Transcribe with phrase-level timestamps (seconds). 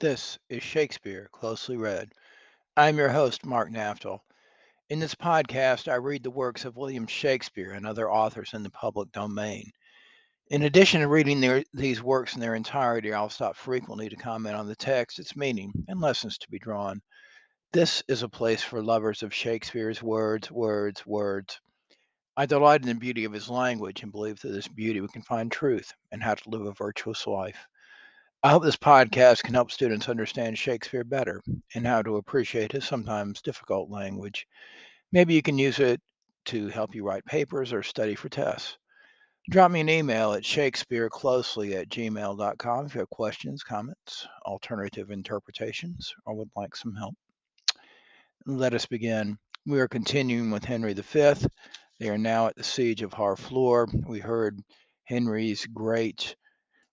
[0.00, 2.12] This is Shakespeare Closely Read.
[2.76, 4.20] I'm your host, Mark Naftel.
[4.88, 8.70] In this podcast, I read the works of William Shakespeare and other authors in the
[8.70, 9.72] public domain.
[10.50, 14.54] In addition to reading their, these works in their entirety, I'll stop frequently to comment
[14.54, 17.00] on the text, its meaning, and lessons to be drawn.
[17.72, 21.60] This is a place for lovers of Shakespeare's words, words, words.
[22.36, 25.22] I delight in the beauty of his language and believe through this beauty we can
[25.22, 27.66] find truth and how to live a virtuous life.
[28.40, 31.42] I hope this podcast can help students understand Shakespeare better
[31.74, 34.46] and how to appreciate his sometimes difficult language.
[35.10, 36.00] Maybe you can use it
[36.44, 38.78] to help you write papers or study for tests.
[39.50, 46.14] Drop me an email at shakespeareclosely at gmail.com if you have questions, comments, alternative interpretations,
[46.24, 47.16] or would like some help.
[48.46, 49.36] Let us begin.
[49.66, 51.34] We are continuing with Henry V.
[51.98, 53.88] They are now at the siege of Harfleur.
[54.06, 54.60] We heard
[55.02, 56.36] Henry's great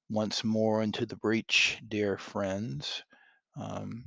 [0.10, 3.04] once more into the breach, dear friends.
[3.60, 4.04] Um,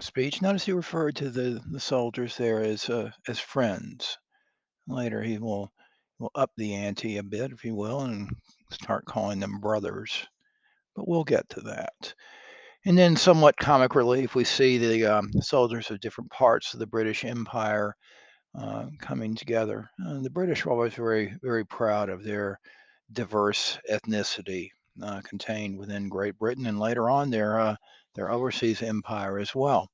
[0.00, 0.40] speech.
[0.40, 4.18] Notice he referred to the, the soldiers there as uh, as friends.
[4.88, 5.72] Later, he will
[6.18, 8.30] will up the ante a bit, if you will, and
[8.70, 10.26] start calling them brothers.
[10.94, 12.14] But we'll get to that.
[12.84, 16.86] And then, somewhat comic relief, we see the um, soldiers of different parts of the
[16.86, 17.94] British Empire
[18.58, 19.88] uh, coming together.
[20.04, 22.58] Uh, the British were always very, very proud of their
[23.12, 24.70] diverse ethnicity
[25.24, 27.76] contained within Great Britain, and later on their uh,
[28.14, 29.88] their overseas empire as well.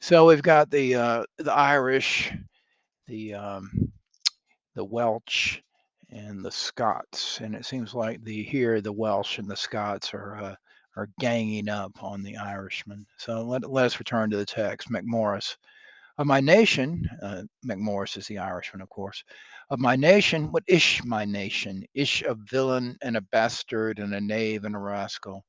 [0.00, 2.32] So we've got the uh, the Irish,
[3.06, 3.92] the um,
[4.74, 5.60] the Welsh,
[6.10, 10.36] and the Scots, and it seems like the here the Welsh and the Scots are
[10.36, 10.54] uh,
[10.96, 13.06] are ganging up on the Irishmen.
[13.16, 14.90] So let, let us return to the text.
[14.90, 15.56] Macmorris.
[16.20, 19.24] Of my nation, uh, Macmorris is the Irishman, of course.
[19.70, 21.82] Of my nation, what ish my nation?
[21.94, 25.46] Ish a villain and a bastard and a knave and a rascal.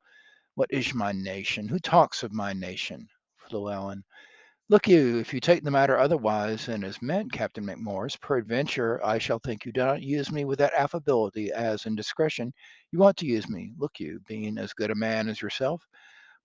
[0.56, 1.68] What ish my nation?
[1.68, 3.06] Who talks of my nation?
[3.50, 4.04] Fluellen.
[4.70, 9.18] Look you, if you take the matter otherwise than is meant, Captain Macmorris, peradventure I
[9.18, 12.54] shall think you do not use me with that affability as in discretion
[12.94, 13.74] you ought to use me.
[13.78, 15.86] Look you, being as good a man as yourself,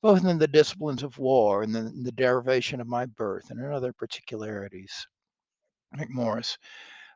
[0.03, 3.73] both in the disciplines of war and in the derivation of my birth and in
[3.73, 5.07] other particularities.
[5.97, 6.59] Macmorris,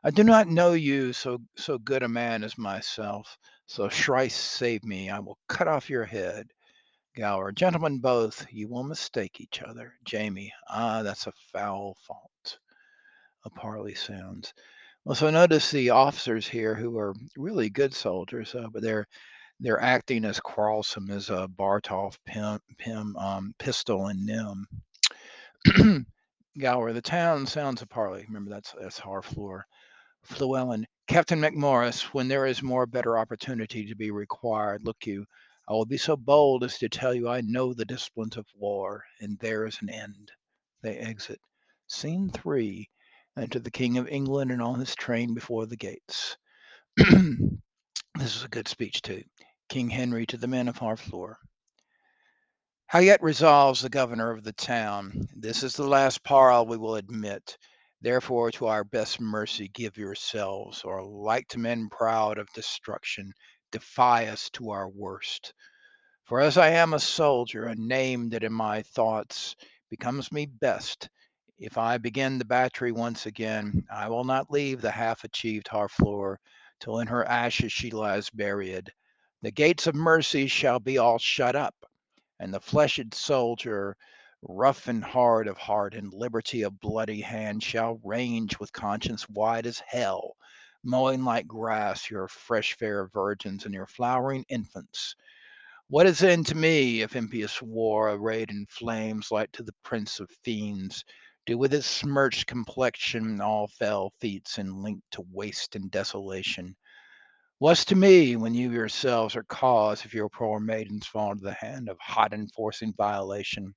[0.03, 3.37] I do not know you so so good a man as myself,
[3.67, 6.47] so thrice save me, I will cut off your head.
[7.15, 9.93] Gower, gentlemen both, you will mistake each other.
[10.05, 12.57] Jamy, ah, that's a foul fault.
[13.45, 14.53] A parley sounds.
[15.03, 19.07] Well, so notice the officers here who are really good soldiers, uh, but they're
[19.61, 24.67] they're acting as quarrelsome as uh, Bardolph, Pym, Pym um, Pistol, and Nym.
[26.59, 28.25] Gower, the town sounds a parley.
[28.27, 29.61] Remember, that's that's Harfleur.
[30.27, 35.25] Fluellen, Captain Macmorris, when there is more better opportunity to be required, look you,
[35.69, 39.03] I will be so bold as to tell you I know the disciplines of war,
[39.19, 40.31] and there is an end.
[40.81, 41.39] They exit.
[41.87, 42.89] Scene three.
[43.37, 46.35] Enter the King of England and all his train before the gates.
[46.97, 49.23] this is a good speech, too.
[49.71, 51.37] King Henry to the men of Harfleur.
[52.87, 55.29] How yet resolves the governor of the town?
[55.33, 57.57] This is the last parle we will admit.
[58.01, 63.31] Therefore, to our best mercy give yourselves, or like to men proud of destruction,
[63.71, 65.53] defy us to our worst.
[66.25, 69.55] For as I am a soldier, a name that in my thoughts
[69.89, 71.07] becomes me best,
[71.57, 76.39] if I begin the battery once again, I will not leave the half achieved Harfleur
[76.81, 78.91] till in her ashes she lies buried.
[79.43, 81.73] The gates of mercy shall be all shut up,
[82.39, 83.97] and the fleshed soldier,
[84.43, 89.65] rough and hard of heart and liberty of bloody hand, shall range with conscience wide
[89.65, 90.35] as hell,
[90.83, 95.15] mowing like grass your fresh fair virgins and your flowering infants.
[95.87, 100.19] What is then to me if impious war, arrayed in flames like to the prince
[100.19, 101.03] of fiends,
[101.47, 106.75] do with its smirched complexion all fell feats and link to waste and desolation?
[107.61, 111.53] What's to me when you yourselves are cause if your poor maidens fall into the
[111.53, 113.75] hand of hot enforcing violation?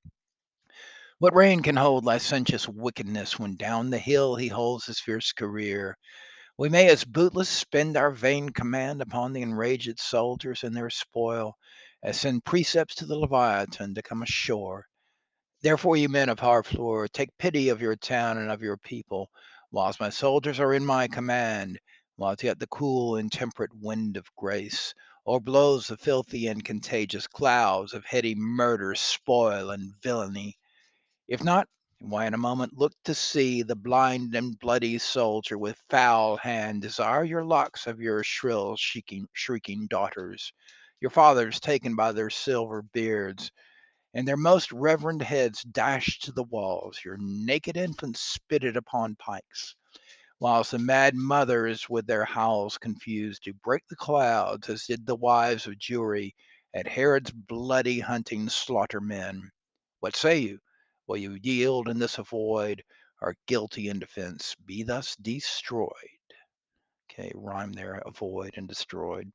[1.18, 5.98] What rein can hold licentious wickedness when down the hill he holds his fierce career?
[6.56, 11.52] We may as bootless spend our vain command upon the enraged soldiers and their spoil,
[12.02, 14.86] as send precepts to the Leviathan to come ashore.
[15.60, 19.28] Therefore, you men of Harfleur, take pity of your town and of your people,
[19.70, 21.78] whilst my soldiers are in my command
[22.16, 24.94] whilst yet the cool and temperate wind of grace
[25.24, 30.56] or blows the filthy and contagious clouds of heady murder, spoil, and villainy.
[31.26, 31.66] If not,
[31.98, 36.82] why in a moment look to see the blind and bloody soldier with foul hand
[36.82, 40.52] desire your locks of your shrill shrieking, shrieking daughters,
[41.00, 43.50] your fathers taken by their silver beards,
[44.12, 47.00] and their most reverend heads dashed to the walls.
[47.04, 49.74] Your naked infants spitted upon pikes,
[50.44, 55.16] whilst the mad mothers with their howls confused do break the clouds, as did the
[55.16, 56.34] wives of Jewry
[56.74, 59.50] at Herod's bloody hunting slaughter men.
[60.00, 60.58] What say you?
[61.06, 62.82] Will you yield and this avoid,
[63.22, 65.88] or guilty in defense be thus destroyed?
[67.10, 69.32] Okay, rhyme there, avoid and destroyed.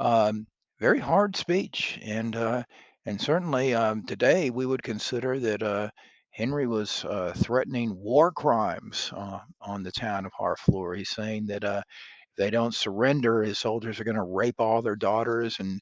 [0.00, 0.48] Um,
[0.80, 2.64] very hard speech, and uh,
[3.06, 5.90] and certainly um, today we would consider that uh,
[6.34, 10.96] Henry was uh, threatening war crimes uh, on the town of Harfleur.
[10.96, 14.82] He's saying that uh, if they don't surrender, his soldiers are going to rape all
[14.82, 15.80] their daughters and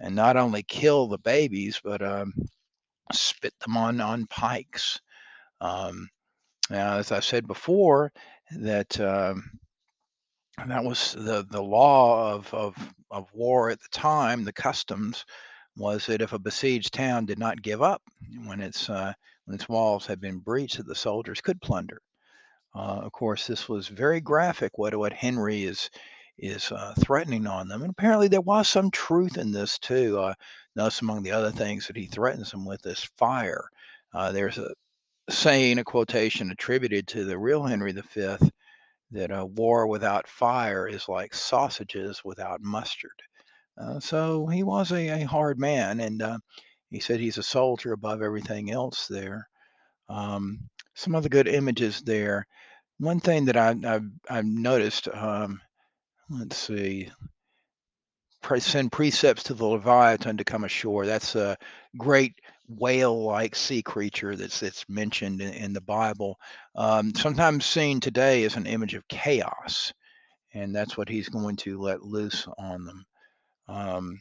[0.00, 2.32] and not only kill the babies, but um,
[3.12, 5.00] spit them on on pikes.
[5.60, 6.08] Um,
[6.70, 8.10] now, as I said before,
[8.58, 9.44] that um,
[10.66, 12.74] that was the the law of, of
[13.12, 14.42] of war at the time.
[14.42, 15.24] The customs
[15.76, 18.02] was that if a besieged town did not give up
[18.44, 19.12] when its uh,
[19.44, 22.00] when its walls had been breached, that the soldiers could plunder.
[22.74, 24.78] Uh, of course, this was very graphic.
[24.78, 25.90] What what Henry is
[26.38, 30.18] is uh, threatening on them, and apparently there was some truth in this too.
[30.18, 30.34] Uh,
[30.74, 33.68] notice among the other things that he threatens them with is fire.
[34.12, 34.72] Uh, there's a
[35.30, 38.36] saying, a quotation attributed to the real Henry V,
[39.10, 43.22] that a war without fire is like sausages without mustard.
[43.80, 46.38] Uh, so he was a, a hard man, and uh,
[46.94, 49.48] he said he's a soldier above everything else there.
[50.08, 50.60] Um,
[50.94, 52.46] some other good images there.
[52.98, 55.60] One thing that I, I've, I've noticed, um,
[56.30, 57.10] let's see,
[58.58, 61.06] send precepts to the Leviathan to come ashore.
[61.06, 61.56] That's a
[61.96, 62.34] great
[62.68, 66.38] whale-like sea creature that's that's mentioned in, in the Bible.
[66.74, 69.92] Um, sometimes seen today as an image of chaos,
[70.52, 73.04] and that's what he's going to let loose on them.
[73.66, 74.20] Um,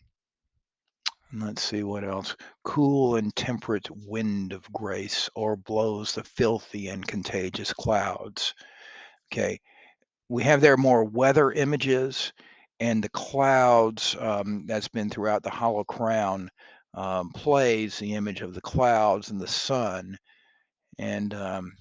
[1.34, 2.36] let's see what else.
[2.64, 8.54] Cool and temperate wind of grace, or blows the filthy and contagious clouds.
[9.32, 9.60] Okay,
[10.30, 12.32] we have there more weather images
[12.80, 16.50] and the clouds um, that's been throughout the Hollow Crown
[16.96, 20.18] um, plays the image of the clouds and the sun.
[21.00, 21.72] And um,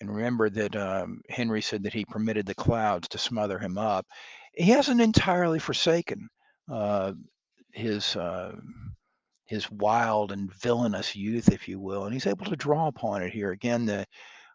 [0.00, 4.06] and remember that um, Henry said that he permitted the clouds to smother him up.
[4.52, 6.28] He hasn't entirely forsaken
[6.70, 7.12] uh,
[7.74, 8.56] his uh,
[9.46, 13.32] his wild and villainous youth, if you will, and he's able to draw upon it
[13.32, 13.84] here again.
[13.86, 14.06] The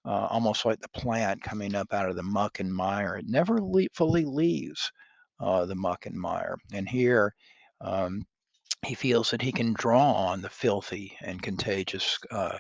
[0.06, 3.18] uh, almost like the plant coming up out of the muck and mire.
[3.18, 4.92] It never le- fully leaves
[5.40, 6.56] uh, the muck and mire.
[6.74, 7.34] And here,
[7.82, 8.26] um,
[8.86, 12.58] he feels that he can draw on the filthy and contagious uh,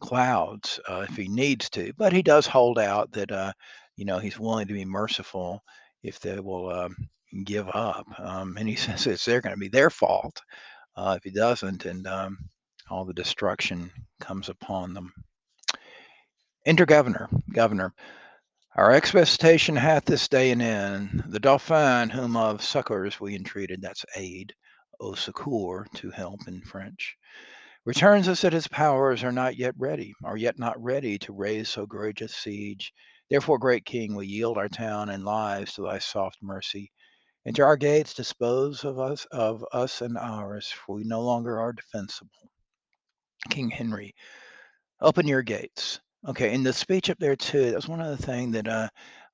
[0.00, 1.92] clouds uh, if he needs to.
[1.96, 3.52] But he does hold out that, uh,
[3.96, 5.62] you know, he's willing to be merciful
[6.02, 6.96] if they will um,
[7.44, 8.06] give up.
[8.18, 10.40] Um, and he says it's they're going to be their fault
[10.96, 12.38] uh, if he doesn't, and um,
[12.90, 13.90] all the destruction
[14.20, 15.12] comes upon them.
[16.66, 17.94] Enter governor, governor.
[18.76, 21.24] Our expectation hath this day an end.
[21.26, 24.54] The Dauphin, whom of succors we entreated, that's aid,
[25.00, 27.16] au secours, to help in French,
[27.84, 31.68] returns us that his powers are not yet ready, are yet not ready to raise
[31.68, 32.92] so great a siege.
[33.28, 36.92] Therefore, great king, we yield our town and lives to thy soft mercy.
[37.46, 41.72] To our gates dispose of us of us and ours, for we no longer are
[41.72, 42.50] defensible.
[43.48, 44.14] King Henry,
[45.00, 46.00] open your gates.
[46.28, 48.88] Okay, in the speech up there too, that was one of the things that uh,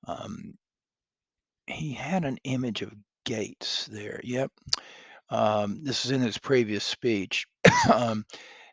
[0.07, 0.55] um,
[1.67, 4.21] he had an image of gates there.
[4.23, 4.53] Yep,
[5.31, 7.45] um, this is in his previous speech.
[7.93, 8.25] um,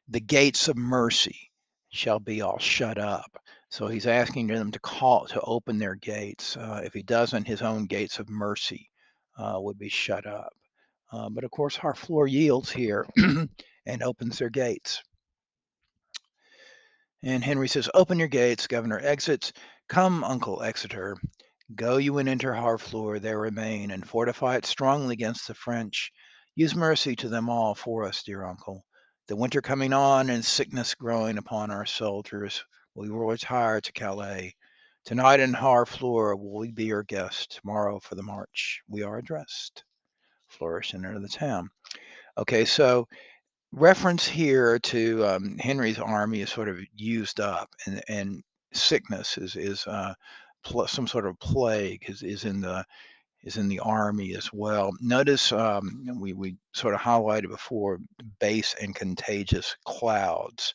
[0.08, 1.51] the gates of mercy
[1.89, 3.31] shall be all shut up.
[3.69, 6.55] So he's asking them to call to open their gates.
[6.55, 8.91] Uh, if he doesn't, his own gates of mercy
[9.38, 10.54] uh, would be shut up.
[11.12, 13.06] Uh, but of course, Harfleur yields here
[13.86, 15.02] and opens their gates.
[17.24, 19.54] And Henry says, Open your gates, Governor exits.
[19.88, 21.16] Come, Uncle Exeter.
[21.75, 26.12] Go you and enter Harfleur, there remain, and fortify it strongly against the French.
[26.56, 28.86] Use mercy to them all for us, dear uncle.
[29.28, 32.63] The winter coming on and sickness growing upon our soldiers,
[32.94, 34.56] we will retire to Calais.
[35.05, 37.60] Tonight in Harfleur will we be your guest.
[37.62, 39.83] Tomorrow for the march we are addressed.
[40.48, 41.69] Flourish enter the town.
[42.38, 43.10] Okay, so
[43.74, 49.57] reference here to um, Henry's army is sort of used up, and and sickness is
[49.57, 50.13] is uh,
[50.63, 52.86] pl- some sort of plague is, is in the
[53.43, 54.91] is in the army as well.
[55.01, 58.00] Notice um, we we sort of highlighted before
[58.39, 60.74] base and contagious clouds.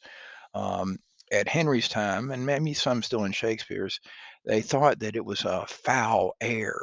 [0.53, 0.99] Um,
[1.33, 4.01] at Henry's time, and maybe some still in Shakespeare's,
[4.45, 6.81] they thought that it was a foul air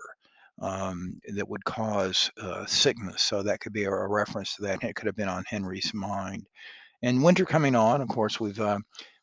[0.61, 3.21] um, that would cause uh, sickness.
[3.21, 4.83] So that could be a, a reference to that.
[4.83, 6.45] It could have been on Henry's mind.
[7.01, 8.79] And winter coming on, of course, we've uh,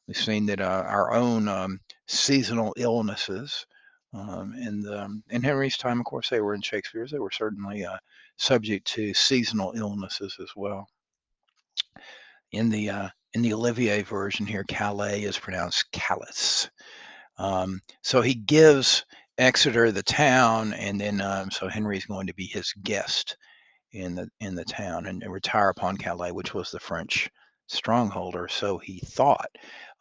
[0.06, 3.66] we've seen that uh, our own um, seasonal illnesses.
[4.14, 7.10] Um, in the in Henry's time, of course, they were in Shakespeare's.
[7.10, 7.96] They were certainly uh,
[8.36, 10.86] subject to seasonal illnesses as well.
[12.52, 16.70] In the uh, in the Olivier version here, Calais is pronounced Callus.
[17.38, 19.04] Um, so he gives
[19.38, 23.36] Exeter the town, and then um, so Henry's going to be his guest
[23.92, 27.30] in the in the town and, and retire upon Calais, which was the French
[27.66, 29.50] stronghold, or so he thought.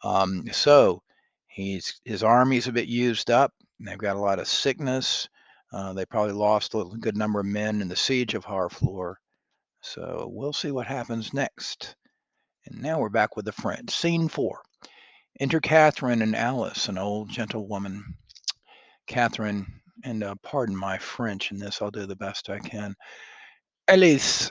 [0.04, 1.02] Um, so
[1.46, 3.52] he's his army's a bit used up.
[3.80, 5.28] They've got a lot of sickness.
[5.72, 9.14] Uh, they probably lost a good number of men in the siege of Harfleur.
[9.80, 11.96] So we'll see what happens next.
[12.66, 13.90] And now we're back with the French.
[13.90, 14.60] Scene four.
[15.40, 18.04] Enter Catherine and Alice, an old gentlewoman.
[19.06, 19.66] Catherine,
[20.04, 22.94] and uh, pardon my French in this, I'll do the best I can.
[23.88, 24.50] Alice,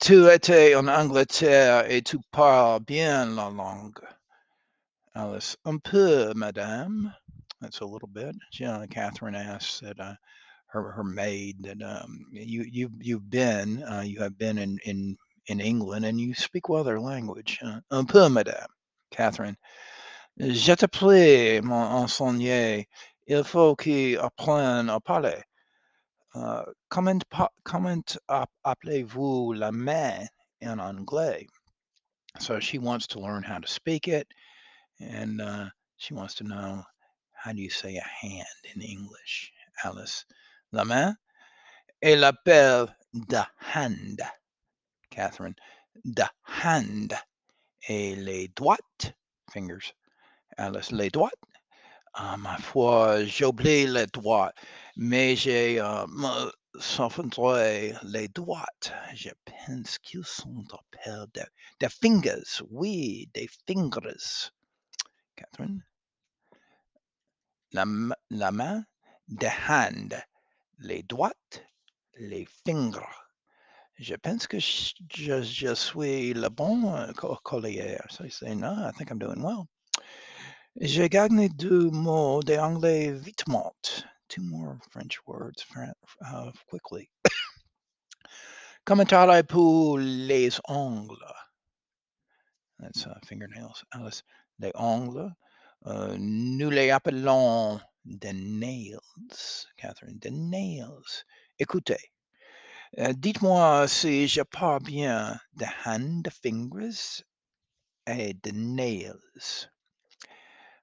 [0.00, 3.98] tu étais en Angleterre et tu parles bien la langue.
[5.14, 7.12] Alice, un peu, madame.
[7.60, 8.34] That's a little bit.
[8.58, 10.14] Yeah, Catherine asks that uh,
[10.68, 15.16] her her maid that um, you you you've been uh, you have been in in
[15.46, 17.58] in England and you speak well their language.
[17.62, 18.68] Uh, un peu, madame.
[19.10, 19.56] Catherine,
[20.38, 22.86] je te prie, mon enseigner.
[23.26, 25.42] Il faut qu'il apprenne à parler.
[26.34, 27.22] Uh, comment
[27.64, 28.18] comment
[28.64, 30.26] appelez-vous la main
[30.60, 31.46] in anglais?
[32.38, 34.28] So she wants to learn how to speak it,
[35.00, 36.84] and uh, she wants to know
[37.32, 39.52] how do you say a hand in English,
[39.84, 40.24] Alice?
[40.72, 41.16] La main?
[42.00, 42.88] Elle appelle
[43.28, 44.22] the hand.
[45.10, 45.56] Catherine,
[46.04, 47.14] the hand.
[47.88, 48.78] Et les doigts,
[49.50, 49.94] fingers.
[50.56, 51.30] Alice, les doigts.
[52.12, 54.52] Ah, ma foi, j'oublie les doigts,
[54.96, 56.06] mais j'ai euh,
[56.78, 58.66] souviendrai les doigts.
[59.14, 61.44] Je pense qu'ils sont appelés des,
[61.78, 62.62] des fingers.
[62.70, 64.50] Oui, des fingers.
[65.36, 65.84] Catherine?
[67.72, 67.84] La,
[68.30, 68.84] la main,
[69.28, 70.20] the hand.
[70.78, 71.32] Les doigts,
[72.18, 73.29] les fingers.
[74.00, 77.12] Je pense que je, je, suis le bon euh,
[77.44, 77.98] collier.
[78.08, 79.68] So you say, no, I think I'm doing well.
[80.80, 83.74] J'ai gagné deux mots d'anglais vitement.
[84.30, 85.66] Two more French words
[86.24, 87.10] uh, quickly.
[88.86, 91.34] Commentare pour les ongles.
[92.78, 93.84] That's uh, fingernails.
[93.92, 94.22] Alice,
[94.60, 95.30] les ongles.
[95.84, 98.96] Uh, nous les appelons des nails.
[99.76, 101.24] Catherine, des nails.
[101.58, 102.00] Écoutez.
[102.98, 107.22] Uh, Dites-moi si je parle bien the hand, the fingers,
[108.06, 109.68] et the nails.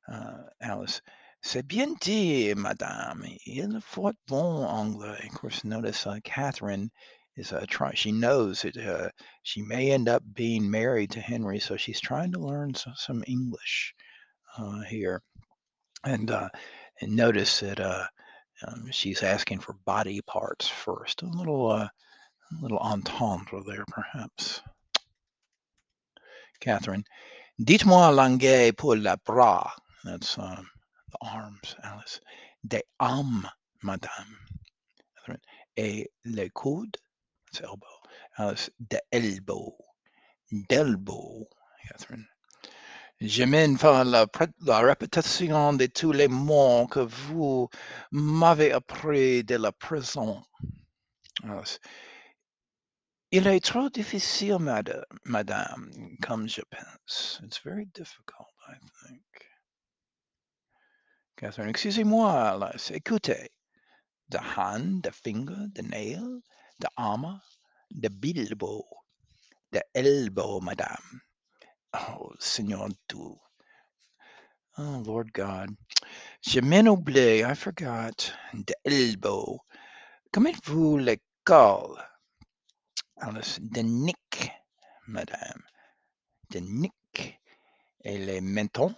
[0.08, 1.02] Uh, Alice,
[1.42, 3.26] c'est bien dit, madame.
[3.46, 5.20] Il faut bon anglais.
[5.26, 6.90] Of course, notice uh, Catherine
[7.36, 9.10] is uh, trying, she knows that uh,
[9.44, 13.24] she may end up being married to Henry, so she's trying to learn some, some
[13.28, 13.94] English
[14.58, 15.22] uh, here.
[16.06, 16.50] And, uh,
[17.02, 18.08] and notice that uh,
[18.66, 21.22] um, she's asking for body parts first.
[21.22, 24.62] A little, uh, a little entendre there, perhaps.
[26.60, 27.04] Catherine,
[27.64, 29.70] dites-moi langue pour la bras.
[30.04, 30.68] That's um,
[31.12, 32.20] the arms, Alice.
[32.68, 33.48] Des armes,
[33.84, 34.38] madame.
[35.18, 35.42] Catherine,
[35.78, 36.98] Et le coude,
[37.46, 37.86] that's elbow.
[38.40, 39.76] Alice, the elbow.
[40.70, 41.46] D'elbow,
[41.88, 42.28] Catherine.
[43.20, 44.28] Mène faire la,
[44.62, 47.68] la, répétition de tous les mots que vous
[48.12, 50.44] m'avez appris de la prison.
[51.44, 51.80] Alice.
[53.32, 54.60] Il est trop difficile,
[55.26, 57.42] madame, comme je pense.
[57.44, 59.24] It's very difficult, I think.
[61.38, 62.92] Catherine, excusez-moi, Alice.
[62.92, 63.50] Écoutez.
[64.30, 66.42] The hand, the finger, the nail,
[66.80, 67.42] the arm,
[67.90, 68.84] the bilbo,
[69.72, 71.22] the elbow, madame.
[71.94, 73.36] Oh, Seigneur Dieu.
[74.78, 75.76] Oh, Lord God.
[76.42, 78.32] Je m'en oublie, I forgot.
[78.54, 79.60] The elbow.
[80.32, 81.98] Comment vous le call?
[83.22, 84.52] Alice, the nick,
[85.08, 85.64] madame.
[86.50, 87.40] The nick.
[88.06, 88.96] Et les mentons?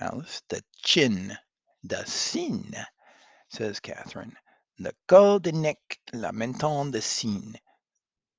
[0.00, 1.36] Alice, the chin,
[1.84, 2.74] the sin,
[3.48, 4.36] says Catherine.
[4.78, 5.78] The golden neck,
[6.12, 7.56] lamentant the sin.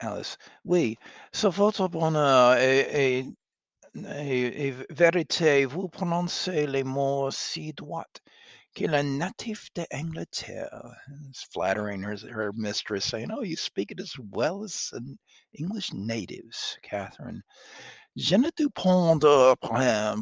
[0.01, 0.97] Alice, oui,
[1.31, 3.25] sur votre bonheur uh, et, et,
[3.95, 8.05] et, vérité, vous prononcez les mots si droit
[8.73, 10.95] qu'il est natif d'Angleterre.
[11.29, 15.17] It's flattering her, her mistress, saying, Oh, you speak it as well as an
[15.53, 17.43] English natives, Catherine.
[18.15, 19.55] Je ne te prendre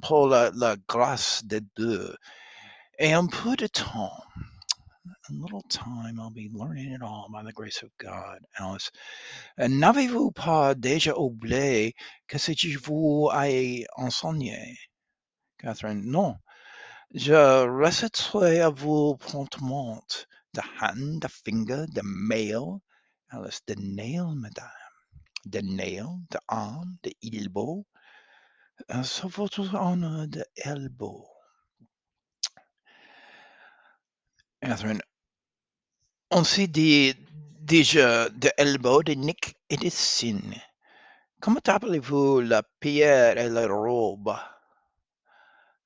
[0.01, 2.15] pour la, la grâce de Dieu
[2.99, 4.23] et un peu de temps.
[5.05, 8.39] A little time, I'll be learning it all by the grace of God.
[8.60, 8.91] Alice.
[9.58, 11.93] N'avez-vous pas déjà oublié
[12.27, 14.77] que que je vous ai enseigné?
[15.58, 16.03] Catherine.
[16.05, 16.38] Non.
[17.13, 17.34] Je
[17.65, 20.03] réciterai à vous promptement.
[20.53, 22.81] The hand, the finger, the mail.
[23.31, 23.62] Alice.
[23.65, 24.67] The nail, madame.
[25.46, 27.86] The nail, the arm, the elbow.
[28.89, 31.30] Uh, so votre honor, the elbow.
[34.61, 35.01] Catherine.
[36.29, 37.15] On s'est dit
[37.59, 40.61] déjà de elbow, de nick et de signe.
[41.41, 44.35] Comment appelez-vous la pierre et la robe?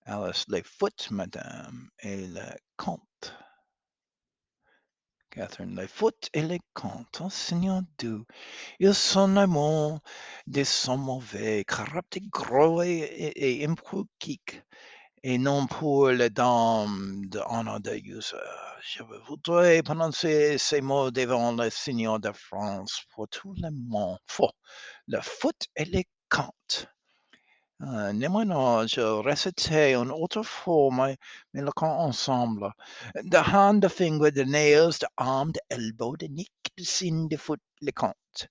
[0.06, 0.46] Alice.
[0.50, 2.42] Les foot, madame, et le
[2.76, 3.34] compte.
[5.32, 5.76] Catherine.
[5.76, 7.22] Les foot et les comptes.
[7.30, 8.24] Seigneur Dieu,
[8.80, 10.02] ils sont amants,
[10.48, 13.68] des sont mauvais, corrupts, gros et, et,
[15.28, 18.38] et non pour les dames de honor de user.
[18.84, 24.20] Je voudrais prononcer ces mots devant le Seigneur de France pour tout le monde.
[24.28, 24.52] Faux.
[25.08, 26.86] Le foot et les comptes.
[27.82, 31.18] Euh, néanmoins, je récitais une autre fois, mais,
[31.54, 32.72] mais le camp ensemble.
[33.16, 37.38] The hand, the finger, the nails, the arm, the elbow, the neck, the sin, the
[37.38, 38.48] foot, le compte.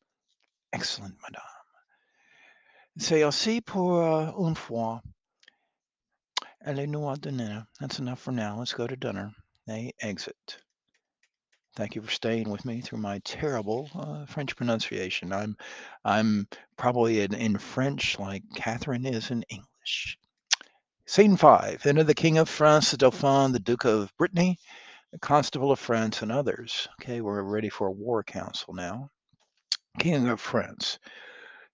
[0.72, 1.44] Excellent, madame.
[2.96, 5.00] C'est aussi pour uh, une fois.
[6.66, 7.66] À dinner.
[7.78, 8.58] That's enough for now.
[8.58, 9.32] Let's go to dinner.
[9.66, 10.56] They exit.
[11.76, 15.32] Thank you for staying with me through my terrible uh, French pronunciation.
[15.32, 15.56] I'm,
[16.04, 20.18] I'm probably in, in French like Catherine is in English.
[21.04, 21.84] Scene five.
[21.84, 24.58] Enter the King of France, the Dauphin, the Duke of Brittany,
[25.12, 26.88] the Constable of France, and others.
[27.02, 29.10] Okay, we're ready for a war council now.
[29.98, 30.98] King of France.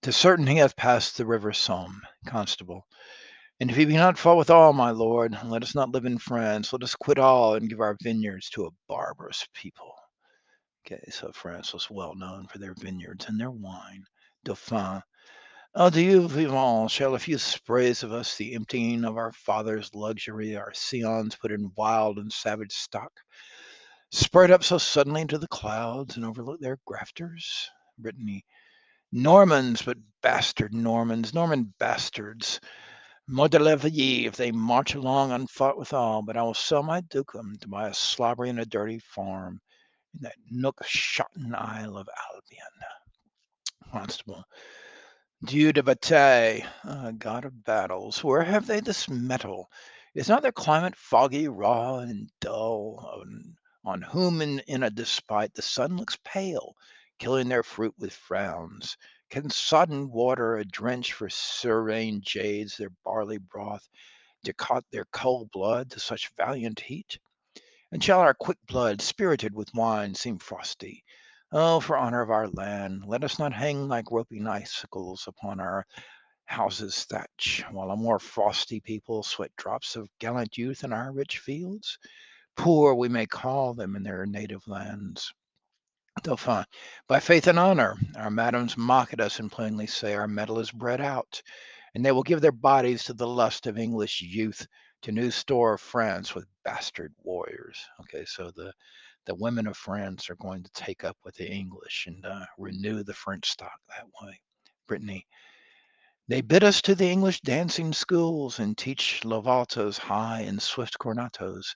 [0.03, 2.01] To certain he hath passed the river Somme.
[2.27, 2.87] Constable.
[3.61, 6.17] And if he be not fought with all, my lord, let us not live in
[6.17, 6.73] France.
[6.73, 9.95] Let us quit all and give our vineyards to a barbarous people.
[10.87, 14.05] Okay, so France was well known for their vineyards and their wine.
[14.45, 15.03] Dauphin.
[15.75, 16.91] Oh, Adieu, vivant.
[16.91, 21.53] Shall a few sprays of us the emptying of our fathers' luxury, our scions put
[21.53, 23.13] in wild and savage stock,
[24.11, 27.69] spread up so suddenly into the clouds and overlook their grafters?
[27.99, 28.47] Brittany.
[29.13, 32.59] Normans, but bastard Normans, Norman bastards.
[33.31, 37.89] Modelevier, if they march along unfought withal, but I will sell my dukedom to buy
[37.89, 39.61] a slobbery and a dirty farm
[40.15, 43.93] in that nook shotten isle of Albion.
[43.93, 44.45] Constable.
[45.45, 49.71] Dieu de bataille, uh, god of battles, where have they this metal?
[50.13, 55.55] Is not their climate foggy, raw, and dull, on, on whom in, in a despite
[55.55, 56.75] the sun looks pale,
[57.21, 58.97] killing their fruit with frowns?
[59.31, 63.89] Can sodden water a drench for surveying jades their barley broth,
[64.45, 67.17] to cut their cold blood to such valiant heat?
[67.93, 71.05] And shall our quick blood, spirited with wine, seem frosty?
[71.53, 75.87] Oh, for honor of our land, let us not hang like roping icicles upon our
[76.47, 81.39] houses' thatch, while a more frosty people sweat drops of gallant youth in our rich
[81.39, 81.99] fields.
[82.57, 85.33] Poor we may call them in their native lands.
[86.23, 86.65] Dauphin.
[87.09, 90.71] By faith and honor, our madams mock at us and plainly say our metal is
[90.71, 91.43] bred out,
[91.95, 94.67] and they will give their bodies to the lust of English youth,
[95.03, 97.79] to new store of France with bastard warriors.
[98.01, 98.73] Okay, so the
[99.27, 103.03] the women of France are going to take up with the English and uh, renew
[103.03, 104.41] the French stock that way.
[104.87, 105.27] Brittany.
[106.29, 111.75] They bid us to the English dancing schools and teach lavoltas high and swift corantos,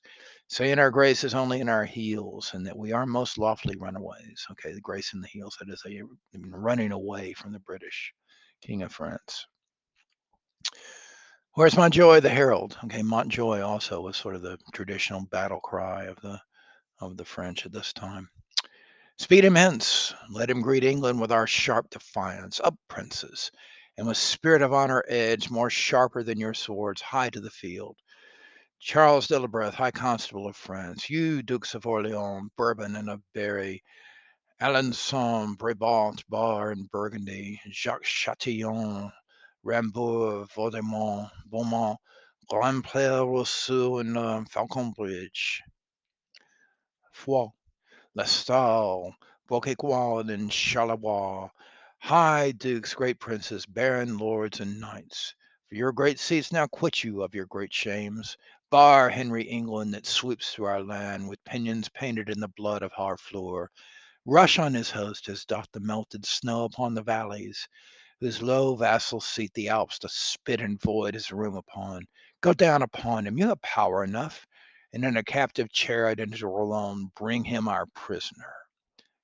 [0.54, 4.46] saying our grace is only in our heels and that we are most lawfully runaways.
[4.52, 7.58] Okay, the grace in the heels, that is, they've been mm, running away from the
[7.58, 8.14] British
[8.62, 9.46] King of France.
[11.54, 12.78] Where's Montjoy the Herald?
[12.84, 16.40] Okay, Montjoy also was sort of the traditional battle cry of the
[17.00, 18.28] of the French at this time.
[19.18, 20.14] Speed him hence.
[20.30, 22.60] Let him greet England with our sharp defiance.
[22.62, 23.50] Up, princes,
[23.98, 27.96] and with spirit of honor edge, more sharper than your swords, high to the field.
[28.78, 33.22] Charles de la Breth, High Constable of France, you Dukes of Orleans, Bourbon, and of
[33.32, 33.82] Berry,
[34.60, 39.10] Alençon, Brabant, Bar, and Burgundy, Jacques Chatillon,
[39.64, 41.98] Rambures, Vaudemont, Beaumont,
[42.50, 45.62] Grandpré, Rousseau, and uh, Falconbridge.
[47.12, 47.48] Foix,
[48.14, 49.14] Lastal,
[49.48, 51.50] Bouciqualt, and Charleroi,
[51.98, 55.34] high dukes, great princes, baron, lords, and knights.
[55.68, 58.36] For your great seats now quit you of your great shames.
[58.74, 62.90] Bar Henry England that swoops through our land with pinions painted in the blood of
[62.90, 63.70] Harfleur.
[64.26, 67.68] Rush on his host as doth the melted snow upon the valleys,
[68.18, 72.04] whose low vassals seat the Alps to spit and void his room upon.
[72.40, 74.44] Go down upon him, you have power enough,
[74.92, 78.52] and in a captive chariot into Rouen bring him our prisoner.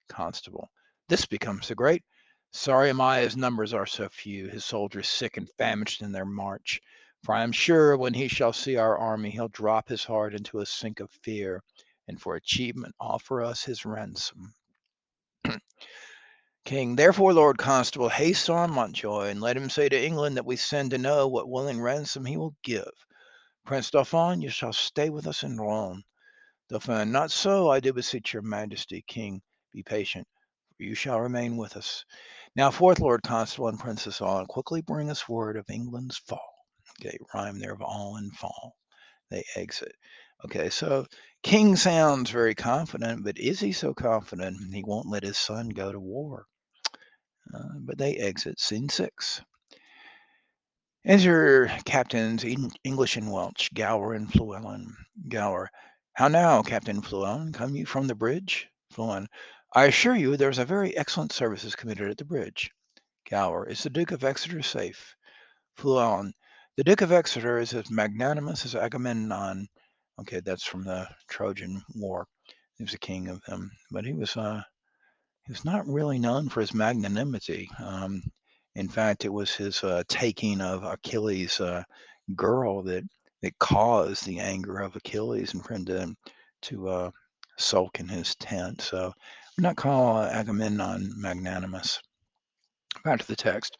[0.08, 0.70] Constable.
[1.08, 2.04] This becomes the great.
[2.52, 6.24] Sorry am I his numbers are so few, his soldiers sick and famished in their
[6.24, 6.80] march.
[7.22, 10.60] For I am sure when he shall see our army, he'll drop his heart into
[10.60, 11.62] a sink of fear,
[12.08, 14.54] and for achievement offer us his ransom.
[16.64, 20.56] King, therefore, Lord Constable, haste on Montjoy, and let him say to England that we
[20.56, 22.90] send to know what willing ransom he will give.
[23.66, 26.02] Prince Dauphin, you shall stay with us in Rouen.
[26.70, 29.04] Dauphin, not so, I do beseech your majesty.
[29.06, 30.26] King, be patient,
[30.76, 32.04] for you shall remain with us.
[32.56, 36.49] Now forth, Lord Constable and Princess All, quickly bring us word of England's fall.
[37.02, 38.76] Okay, rhyme there of all and fall.
[39.30, 39.94] They exit.
[40.44, 41.06] Okay, so
[41.42, 45.92] King sounds very confident, but is he so confident he won't let his son go
[45.92, 46.46] to war?
[47.54, 48.60] Uh, but they exit.
[48.60, 49.42] Scene six.
[51.06, 52.44] Enter Captains
[52.84, 54.88] English and Welsh, Gower and Fluellen.
[55.28, 55.70] Gower.
[56.12, 57.54] How now, Captain Fluellen?
[57.54, 58.68] Come you from the bridge?
[58.92, 59.26] Fluellen.
[59.74, 62.70] I assure you there's a very excellent services committed at the bridge.
[63.28, 63.66] Gower.
[63.66, 65.16] Is the Duke of Exeter safe?
[65.78, 66.32] Fluellen.
[66.80, 69.68] The Duke of Exeter is as magnanimous as Agamemnon.
[70.18, 72.26] Okay, that's from the Trojan War.
[72.78, 74.62] He was the king of them, but he was uh,
[75.44, 77.68] he was not really known for his magnanimity.
[77.80, 78.22] Um,
[78.76, 81.82] in fact, it was his uh, taking of Achilles' uh,
[82.34, 83.04] girl that
[83.42, 86.14] that caused the anger of Achilles and him to
[86.62, 87.10] to uh,
[87.58, 88.80] sulk in his tent.
[88.80, 89.12] So,
[89.58, 92.00] I'm not call Agamemnon magnanimous.
[93.04, 93.76] Back to the text.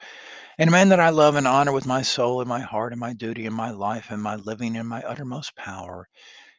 [0.61, 3.01] And a man that I love and honor with my soul and my heart and
[3.01, 6.07] my duty and my life and my living and my uttermost power.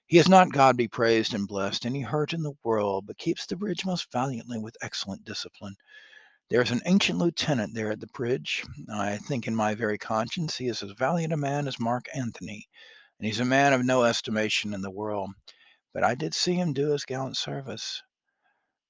[0.07, 3.45] He is not God be praised and blessed, any hurt in the world, but keeps
[3.45, 5.75] the bridge most valiantly with excellent discipline.
[6.49, 8.65] There is an ancient lieutenant there at the bridge.
[8.91, 12.67] I think in my very conscience he is as valiant a man as Mark Antony,
[13.19, 15.29] and he's a man of no estimation in the world.
[15.93, 18.01] But I did see him do his gallant service.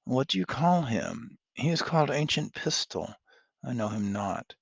[0.05, 1.37] What do you call him?
[1.53, 3.13] He is called Ancient Pistol.
[3.61, 4.55] I know him not.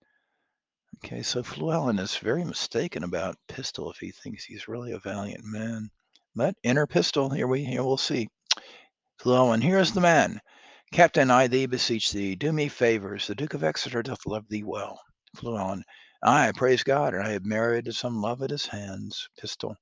[0.97, 5.43] Okay, so Fluellen is very mistaken about Pistol if he thinks he's really a valiant
[5.45, 5.89] man.
[6.35, 8.27] But enter Pistol, here we here we'll see.
[9.21, 10.41] Fluellen, here is the man.
[10.91, 13.27] Captain, I thee beseech thee, do me favors.
[13.27, 14.99] The Duke of Exeter doth love thee well.
[15.35, 15.83] Fluellen,
[16.23, 19.27] I praise God, and I have merited some love at his hands.
[19.37, 19.75] Pistol.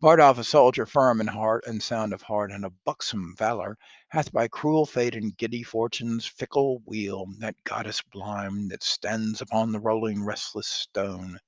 [0.00, 3.76] Bardolph, a soldier firm in heart and sound of heart, and of buxom valor,
[4.08, 9.72] hath by cruel fate and giddy fortune's fickle wheel that goddess blind that stands upon
[9.72, 11.38] the rolling restless stone.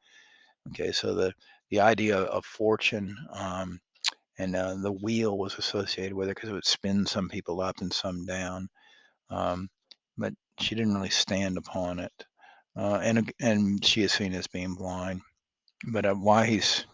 [0.69, 1.35] Okay, so the
[1.71, 3.81] the idea of fortune um,
[4.39, 7.81] and uh, the wheel was associated with it because it would spin some people up
[7.81, 8.69] and some down
[9.31, 9.69] um,
[10.19, 12.27] but she didn't really stand upon it.
[12.81, 15.21] Uh, and and she is seen as being blind.
[15.93, 16.87] But uh, why he's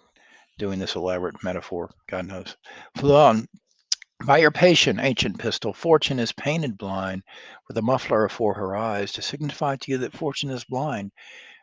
[0.59, 2.57] doing this elaborate metaphor, God knows.
[2.99, 3.47] Fluellen,
[4.25, 7.23] by your patient ancient pistol, fortune is painted blind
[7.69, 11.13] with a muffler afore her eyes to signify to you that fortune is blind.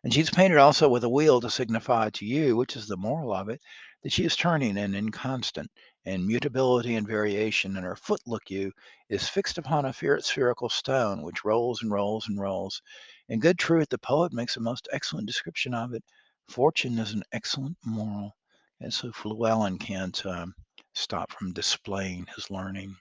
[0.06, 3.34] And she's painted also with a wheel to signify to you, which is the moral
[3.34, 3.60] of it,
[4.04, 5.70] that she is turning and inconstant,
[6.06, 8.72] and mutability and variation, and her foot, look you,
[9.10, 12.82] is fixed upon a spherical stone, which rolls and rolls and rolls.
[13.30, 16.04] In good truth, the poet makes a most excellent description of it.
[16.50, 18.36] Fortune is an excellent moral.
[18.82, 20.54] And so Fluellen can't um,
[20.94, 22.96] stop from displaying his learning.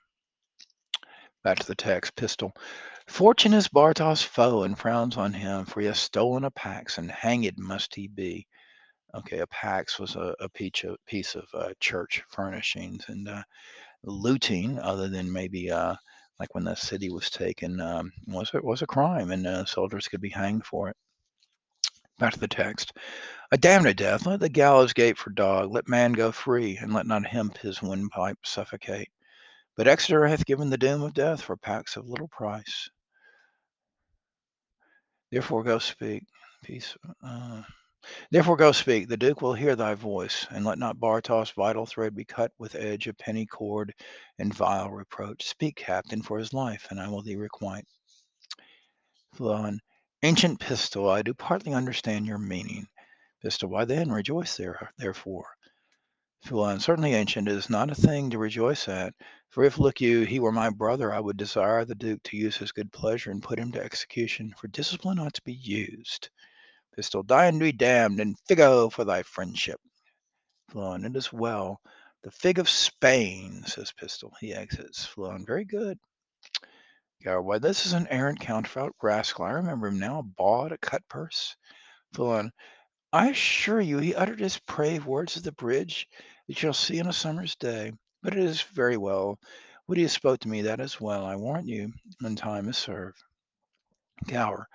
[1.43, 2.53] Back to the text, pistol.
[3.09, 7.11] Fortune is Bardolph's foe and frowns on him, for he has stolen a pax, and
[7.11, 8.47] hanged must he be.
[9.15, 13.43] Okay, a pax was a, a piece of, piece of uh, church furnishings, and uh,
[14.05, 15.97] looting, other than maybe uh,
[16.43, 20.09] like when the city was taken, um, was it was a crime, and uh, soldiers
[20.09, 20.97] could be hanged for it.
[22.19, 22.93] Back to the text.
[23.53, 26.93] A damned to death, let the gallows gape for dog, let man go free, and
[26.93, 29.09] let not hemp his windpipe suffocate.
[29.77, 32.91] But Exeter hath given the doom of death for packs of little price.
[35.31, 36.25] Therefore go speak.
[36.65, 36.97] Peace.
[37.25, 37.63] Uh,
[38.33, 42.17] Therefore go speak, the Duke will hear thy voice, and let not Bardolph's vital thread
[42.17, 43.95] be cut with edge of penny cord
[44.41, 45.47] and vile reproach.
[45.47, 47.87] Speak, Captain, for his life, and I will thee requite.
[49.37, 49.79] Fluellen,
[50.25, 52.89] ancient pistol, I do partly understand your meaning.
[53.41, 55.47] Pistol, why then rejoice there, therefore?
[56.45, 59.15] Fluellen, certainly ancient, it is not a thing to rejoice at.
[59.49, 62.57] For if, look you, he were my brother, I would desire the Duke to use
[62.57, 66.31] his good pleasure and put him to execution, for discipline ought to be used.
[66.95, 69.81] Pistol, die and be damned, and figo for thy friendship.
[70.71, 71.81] Fluellen, it is well.
[72.23, 74.33] The fig of Spain, says Pistol.
[74.41, 75.07] He exits.
[75.07, 75.99] Fluellen, very good.
[77.23, 79.45] Gower, why, this is an arrant counterfeit rascal.
[79.45, 81.57] I remember him now, bawd, a cut purse.
[82.15, 82.51] Fluellen,
[83.13, 86.09] I assure you he uttered his brave words at the bridge
[86.49, 87.93] that you'll see on a summer's day.
[88.23, 89.39] but it is very well.
[89.87, 92.79] Would he have spoke to me that as well, I warrant you, when time is
[92.79, 93.23] served.
[94.27, 94.69] Gower.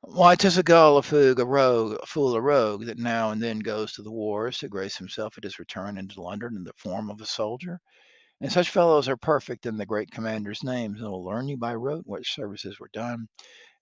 [0.00, 3.42] Why, 'tis a gull, a fug, a rogue, a fool, a rogue, that now and
[3.42, 6.72] then goes to the wars to grace himself at his return into London in the
[6.76, 7.80] form of a soldier.
[8.40, 11.74] And such fellows are perfect in the great commanders' names, and will learn you by
[11.74, 13.28] rote what services were done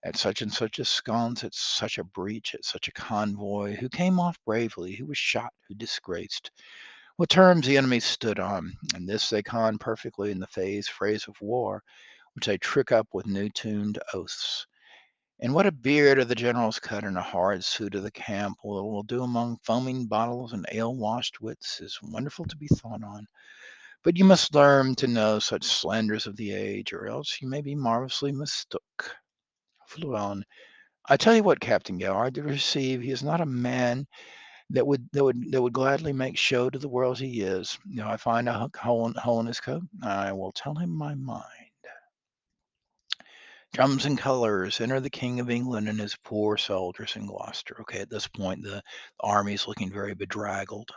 [0.03, 3.87] at such and such a sconce, at such a breach, at such a convoy, who
[3.87, 6.49] came off bravely, who was shot, who disgraced,
[7.17, 11.27] what terms the enemy stood on, and this they con perfectly in the phase phrase
[11.27, 11.83] of war,
[12.33, 14.65] which they trick up with new tuned oaths.
[15.39, 18.57] And what a beard of the general's cut and a hard suit of the camp
[18.63, 23.03] will, will do among foaming bottles and ale washed wits is wonderful to be thought
[23.03, 23.27] on.
[24.03, 27.61] But you must learn to know such slanders of the age, or else you may
[27.61, 29.15] be marvelously mistook.
[29.89, 30.43] Fluellen.
[31.09, 34.07] I tell you what, Captain Gower, to receive, he is not a man
[34.69, 37.77] that would that would that would gladly make show to the world he is.
[37.87, 40.89] You know, I find a hole in, hole in his coat, I will tell him
[40.89, 41.56] my mind.
[43.77, 47.77] Drums and colors, enter the King of England and his poor soldiers in Gloucester.
[47.81, 48.81] Okay, at this point, the
[49.19, 50.89] army is looking very bedraggled.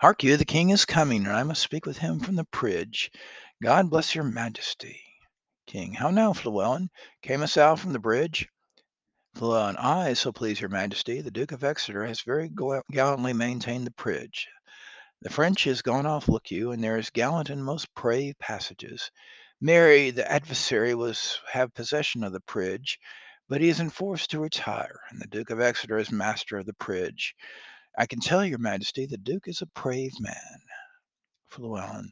[0.00, 3.10] Hark you, the king is coming, and I must speak with him from the bridge.
[3.62, 4.98] God bless your majesty.
[5.66, 6.88] King, how now, Fluellen?
[7.22, 8.48] Camest thou from the bridge?
[9.36, 12.50] Fluellen, I, so please your majesty, the Duke of Exeter has very
[12.92, 14.48] gallantly maintained the bridge.
[15.20, 19.10] The French is gone off, look you, and there is gallant and most brave passages.
[19.60, 22.98] Marry, the adversary, was have possession of the bridge,
[23.48, 26.72] but he is enforced to retire, and the Duke of Exeter is master of the
[26.74, 27.34] bridge.
[27.96, 30.60] I can tell your majesty the Duke is a brave man.
[31.48, 32.10] Fluellen.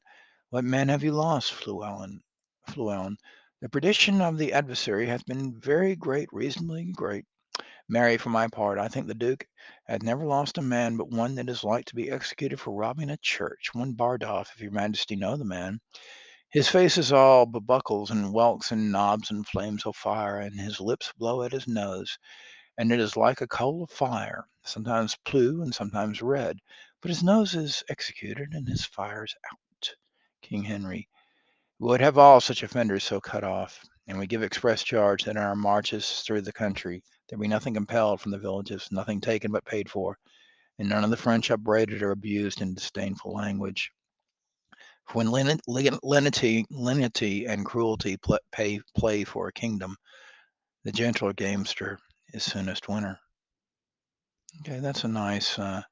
[0.50, 2.20] What men have you lost, Fluellen?
[2.68, 3.16] Fluellen.
[3.60, 7.24] The perdition of the adversary hath been very great, reasonably great.
[7.88, 9.46] Marry, for my part, I think the Duke
[9.86, 13.10] hath never lost a man but one that is like to be executed for robbing
[13.10, 15.80] a church, one Bardolph, if your majesty know the man.
[16.52, 20.80] His face is all bubukles and whelks and knobs and flames of fire, and his
[20.80, 22.18] lips blow at his nose,
[22.76, 26.58] and it is like a coal of fire, sometimes blue and sometimes red,
[27.00, 29.94] but his nose is executed and his fire's out.
[30.42, 31.08] King Henry.
[31.78, 35.42] Would have all such offenders so cut off, and we give express charge that in
[35.42, 39.64] our marches through the country there be nothing compelled from the villages, nothing taken but
[39.64, 40.18] paid for,
[40.78, 43.90] and none of the French upbraided or abused in disdainful language.
[45.12, 49.96] When lenity, lenity and cruelty pl- pay, play for a kingdom,
[50.84, 51.98] the gentler gamester
[52.32, 53.18] is soonest winner.
[54.60, 55.82] Okay, that's a nice, uh,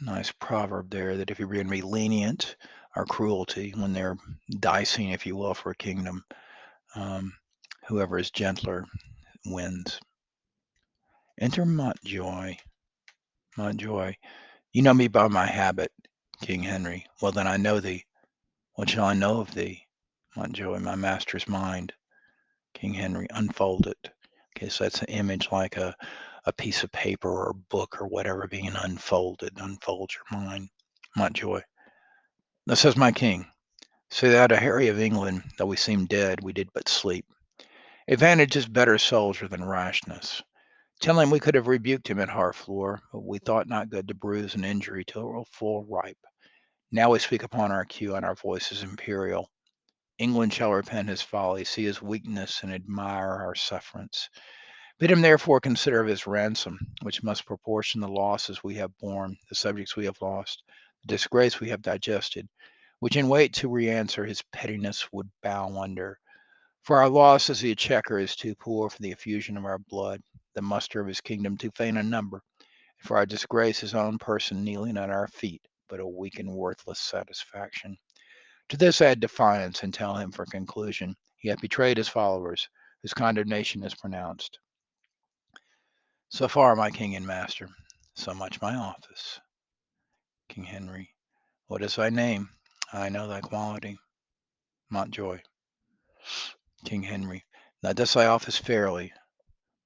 [0.00, 1.16] nice proverb there.
[1.16, 2.56] That if you're going to be lenient
[2.94, 4.16] or cruelty when they're
[4.60, 6.24] dicing, if you will, for a kingdom,
[6.94, 7.32] um,
[7.86, 8.84] whoever is gentler
[9.46, 10.00] wins.
[11.40, 12.56] Enter Montjoy.
[13.56, 14.14] Montjoy,
[14.72, 15.90] you know me by my habit.
[16.40, 17.06] King Henry.
[17.20, 18.04] Well, then I know thee.
[18.74, 19.86] What shall I know of thee?
[20.36, 21.92] Montjoy, my master's mind.
[22.74, 24.10] King Henry, unfold it.
[24.56, 25.94] Okay, so that's an image like a,
[26.44, 29.52] a piece of paper or a book or whatever being unfolded.
[29.56, 30.68] Unfold your mind.
[31.16, 31.62] Montjoy.
[32.66, 33.46] Thus says my king.
[34.10, 37.26] Say that to Harry of England, though we seem dead, we did but sleep.
[38.08, 40.42] Advantage is better soldier than rashness.
[41.00, 44.14] Tell him we could have rebuked him at Harfleur, but we thought not good to
[44.14, 46.16] bruise an injury till it were full ripe.
[46.90, 49.50] Now we speak upon our cue, and our voice is imperial.
[50.18, 54.30] England shall repent his folly, see his weakness, and admire our sufferance.
[54.98, 59.36] Bid him therefore consider of his ransom, which must proportion the losses we have borne,
[59.50, 60.62] the subjects we have lost,
[61.02, 62.48] the disgrace we have digested,
[63.00, 66.18] which in weight to re-answer his pettiness would bow under.
[66.80, 70.22] For our loss as the exchequer is too poor for the effusion of our blood,
[70.56, 72.42] the muster of his kingdom too faint a number,
[72.98, 76.98] for our disgrace his own person kneeling at our feet, but a weak and worthless
[76.98, 77.96] satisfaction.
[78.70, 82.68] To this add defiance, and tell him for conclusion, he hath betrayed his followers,
[83.02, 84.58] whose condemnation is pronounced.
[86.30, 87.68] So far, my king and master,
[88.14, 89.38] so much my office.
[90.48, 91.10] King Henry,
[91.66, 92.48] what is thy name?
[92.92, 93.98] I know thy quality.
[94.88, 95.40] Montjoy.
[96.84, 97.44] King Henry,
[97.82, 99.12] thou dost thy office fairly,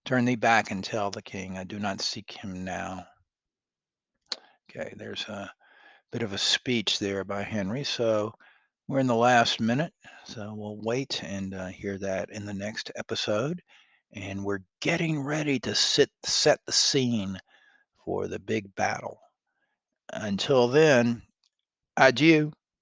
[0.05, 3.07] Turn thee back and tell the king I do not seek him now.
[4.71, 5.51] Okay, there's a
[6.13, 7.85] bit of a speech there by Henry.
[7.85, 8.33] So
[8.89, 9.93] we're in the last minute.
[10.25, 13.63] So we'll wait and uh, hear that in the next episode.
[14.13, 17.39] And we're getting ready to sit, set the scene
[18.05, 19.21] for the big battle.
[20.13, 21.23] Until then,
[21.97, 22.53] adieu.